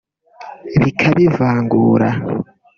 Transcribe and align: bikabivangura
bikabivangura 0.81 2.09